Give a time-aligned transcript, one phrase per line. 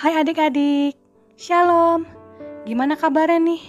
[0.00, 0.96] Hai adik-adik,
[1.36, 2.08] Shalom.
[2.64, 3.60] Gimana kabarnya nih?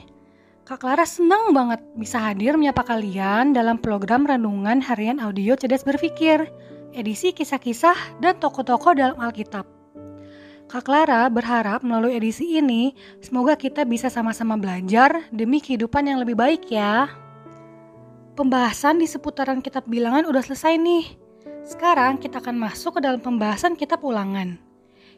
[0.63, 6.47] Kak Clara senang banget bisa hadir menyapa kalian dalam program Renungan Harian Audio Cerdas Berpikir,
[6.95, 9.67] edisi kisah-kisah dan tokoh-tokoh dalam Alkitab.
[10.71, 16.39] Kak Clara berharap melalui edisi ini, semoga kita bisa sama-sama belajar demi kehidupan yang lebih
[16.39, 17.11] baik ya.
[18.39, 21.11] Pembahasan di seputaran kitab bilangan udah selesai nih.
[21.67, 24.70] Sekarang kita akan masuk ke dalam pembahasan kitab ulangan.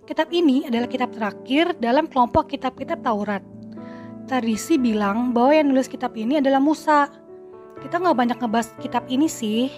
[0.03, 3.39] Kitab ini adalah kitab terakhir dalam kelompok kitab-kitab Taurat.
[4.27, 7.07] Tradisi bilang bahwa yang nulis kitab ini adalah Musa.
[7.79, 9.71] Kita nggak banyak ngebahas kitab ini sih,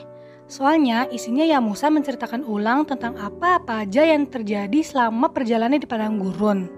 [0.49, 6.17] soalnya isinya ya Musa menceritakan ulang tentang apa-apa aja yang terjadi selama perjalanan di padang
[6.17, 6.73] gurun.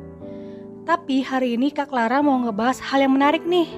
[0.83, 3.71] Tapi hari ini Kak Clara mau ngebahas hal yang menarik nih.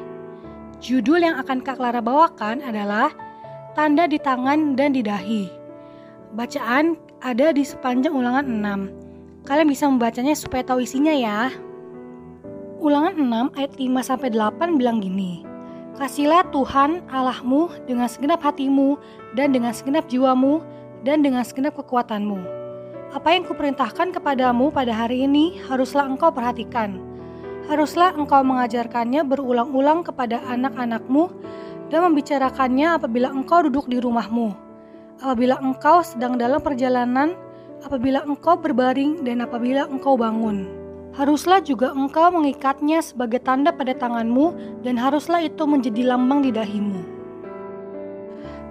[0.82, 3.14] Judul yang akan Kak Clara bawakan adalah
[3.78, 5.46] Tanda di Tangan dan di Dahi.
[6.34, 9.09] Bacaan ada di sepanjang ulangan 6
[9.50, 11.50] Kalian bisa membacanya supaya tahu isinya ya.
[12.78, 15.42] Ulangan 6 ayat 5 sampai 8 bilang gini.
[15.98, 19.02] Kasihlah Tuhan Allahmu dengan segenap hatimu
[19.34, 20.62] dan dengan segenap jiwamu
[21.02, 22.38] dan dengan segenap kekuatanmu.
[23.10, 27.02] Apa yang kuperintahkan kepadamu pada hari ini haruslah engkau perhatikan.
[27.66, 31.26] Haruslah engkau mengajarkannya berulang-ulang kepada anak-anakmu
[31.90, 34.54] dan membicarakannya apabila engkau duduk di rumahmu.
[35.26, 37.34] Apabila engkau sedang dalam perjalanan,
[37.84, 40.68] apabila engkau berbaring dan apabila engkau bangun.
[41.18, 47.02] Haruslah juga engkau mengikatnya sebagai tanda pada tanganmu dan haruslah itu menjadi lambang di dahimu.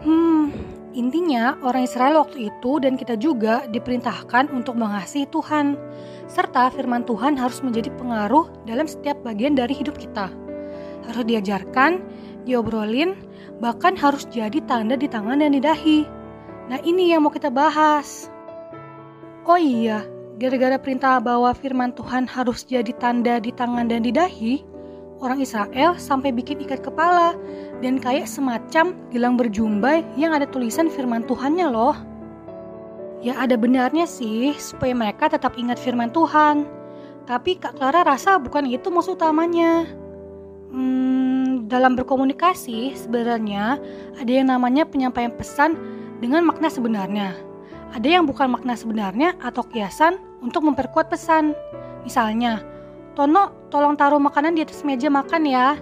[0.06, 0.54] Hmm,
[0.94, 5.74] intinya orang Israel waktu itu dan kita juga diperintahkan untuk mengasihi Tuhan.
[6.30, 10.30] Serta firman Tuhan harus menjadi pengaruh dalam setiap bagian dari hidup kita.
[11.10, 12.00] Harus diajarkan,
[12.46, 13.18] diobrolin,
[13.58, 16.06] bahkan harus jadi tanda di tangan dan di dahi.
[16.70, 18.30] Nah ini yang mau kita bahas.
[19.48, 20.04] Oh iya,
[20.36, 24.60] gara-gara perintah bahwa firman Tuhan harus jadi tanda di tangan dan di dahi,
[25.24, 27.32] orang Israel sampai bikin ikat kepala
[27.80, 31.96] dan kayak semacam gelang berjumbai yang ada tulisan firman Tuhannya loh.
[33.24, 36.68] Ya ada benarnya sih supaya mereka tetap ingat firman Tuhan.
[37.24, 39.88] Tapi Kak Clara rasa bukan itu maksud utamanya.
[40.68, 43.80] Hmm, dalam berkomunikasi sebenarnya
[44.20, 45.72] ada yang namanya penyampaian pesan
[46.20, 47.47] dengan makna sebenarnya
[47.96, 51.56] ada yang bukan makna sebenarnya atau kiasan untuk memperkuat pesan.
[52.04, 52.60] Misalnya,
[53.16, 55.74] Tono tolong taruh makanan di atas meja makan ya.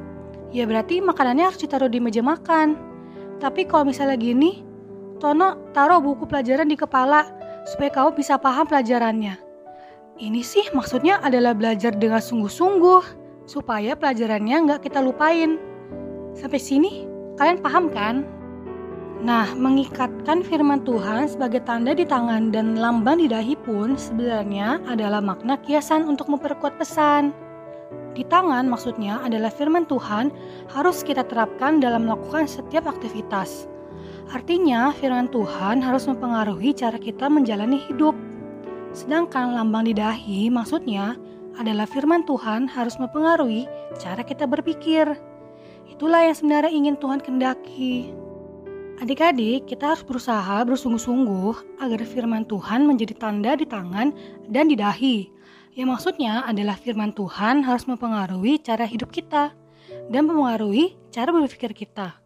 [0.55, 2.78] Ya berarti makanannya harus ditaruh di meja makan.
[3.43, 4.65] Tapi kalau misalnya gini,
[5.19, 7.28] Tono taruh buku pelajaran di kepala
[7.67, 9.37] supaya kamu bisa paham pelajarannya.
[10.17, 13.05] Ini sih maksudnya adalah belajar dengan sungguh-sungguh
[13.44, 15.61] supaya pelajarannya nggak kita lupain.
[16.33, 17.05] Sampai sini
[17.37, 18.25] kalian paham kan?
[19.16, 25.25] Nah, mengikatkan firman Tuhan sebagai tanda di tangan dan lambang di dahi pun sebenarnya adalah
[25.25, 27.32] makna kiasan untuk memperkuat pesan.
[28.12, 30.28] Di tangan maksudnya adalah firman Tuhan
[30.69, 33.65] harus kita terapkan dalam melakukan setiap aktivitas.
[34.37, 38.12] Artinya, firman Tuhan harus mempengaruhi cara kita menjalani hidup.
[38.93, 41.16] Sedangkan lambang di dahi maksudnya
[41.56, 43.65] adalah firman Tuhan harus mempengaruhi
[43.97, 45.09] cara kita berpikir.
[45.88, 48.25] Itulah yang sebenarnya ingin Tuhan kendaki.
[48.96, 54.08] Adik-adik, kita harus berusaha bersungguh-sungguh agar firman Tuhan menjadi tanda di tangan
[54.48, 55.28] dan di dahi.
[55.76, 59.52] Yang maksudnya adalah firman Tuhan harus mempengaruhi cara hidup kita
[60.08, 62.16] dan mempengaruhi cara berpikir kita.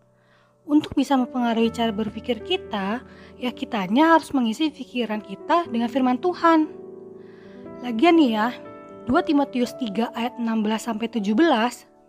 [0.63, 3.03] Untuk bisa mempengaruhi cara berpikir kita,
[3.35, 6.71] ya kitanya harus mengisi pikiran kita dengan firman Tuhan.
[7.83, 8.55] Lagian nih ya,
[9.11, 10.47] 2 Timotius 3 ayat 16
[10.79, 11.35] sampai 17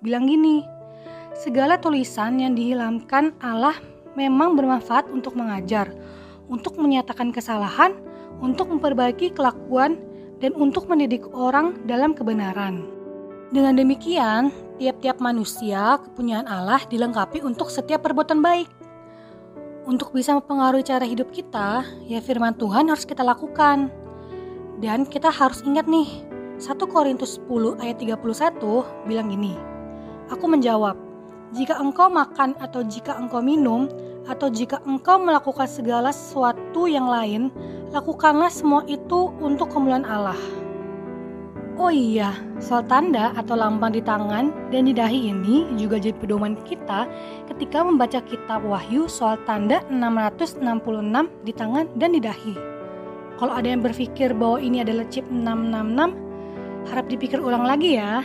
[0.05, 0.61] bilang gini.
[1.33, 3.73] Segala tulisan yang dihilangkan Allah
[4.17, 5.91] memang bermanfaat untuk mengajar,
[6.51, 7.95] untuk menyatakan kesalahan,
[8.43, 9.99] untuk memperbaiki kelakuan,
[10.41, 12.89] dan untuk mendidik orang dalam kebenaran.
[13.53, 14.49] Dengan demikian,
[14.81, 18.67] tiap-tiap manusia kepunyaan Allah dilengkapi untuk setiap perbuatan baik.
[19.85, 23.93] Untuk bisa mempengaruhi cara hidup kita, ya firman Tuhan harus kita lakukan.
[24.81, 26.09] Dan kita harus ingat nih,
[26.57, 29.53] 1 Korintus 10 ayat 31 bilang gini,
[30.33, 31.10] Aku menjawab,
[31.51, 33.91] jika engkau makan atau jika engkau minum,
[34.29, 37.49] atau jika engkau melakukan segala sesuatu yang lain,
[37.91, 40.37] lakukanlah semua itu untuk kemuliaan Allah.
[41.81, 46.53] Oh iya, soal tanda atau lambang di tangan dan di dahi ini juga jadi pedoman
[46.61, 47.09] kita
[47.49, 50.61] ketika membaca kitab Wahyu soal tanda 666
[51.41, 52.55] di tangan dan di dahi.
[53.41, 56.13] Kalau ada yang berpikir bahwa ini adalah chip 666,
[56.91, 58.21] harap dipikir ulang lagi ya.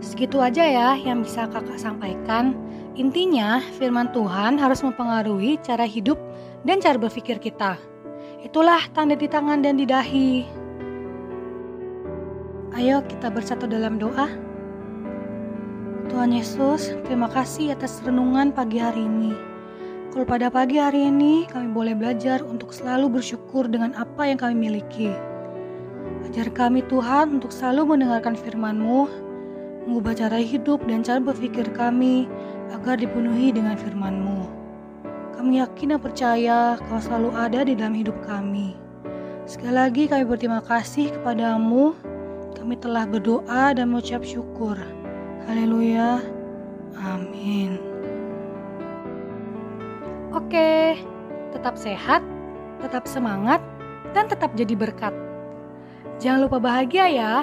[0.00, 2.56] Segitu aja ya yang bisa kakak sampaikan.
[2.96, 6.16] Intinya, firman Tuhan harus mempengaruhi cara hidup
[6.64, 7.76] dan cara berpikir kita.
[8.40, 10.48] Itulah tanda di tangan dan di dahi.
[12.80, 14.32] Ayo kita bersatu dalam doa.
[16.08, 19.36] Tuhan Yesus, terima kasih atas renungan pagi hari ini.
[20.10, 24.58] Kalau pada pagi hari ini kami boleh belajar untuk selalu bersyukur dengan apa yang kami
[24.58, 25.14] miliki.
[26.26, 29.29] Ajar kami Tuhan untuk selalu mendengarkan firman-Mu,
[29.84, 32.28] mengubah cara hidup dan cara berpikir kami
[32.72, 34.40] agar dipenuhi dengan firman-Mu.
[35.36, 38.76] Kami yakin dan percaya Kau selalu ada di dalam hidup kami.
[39.48, 41.96] Sekali lagi kami berterima kasih kepadamu.
[42.54, 44.76] Kami telah berdoa dan mengucap syukur.
[45.48, 46.20] Haleluya.
[47.00, 47.80] Amin.
[50.30, 51.00] Oke,
[51.50, 52.22] tetap sehat,
[52.84, 53.58] tetap semangat,
[54.14, 55.14] dan tetap jadi berkat.
[56.20, 57.34] Jangan lupa bahagia ya.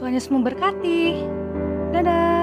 [0.00, 1.28] Tuhan Yesus memberkati.
[1.92, 2.39] Dadah.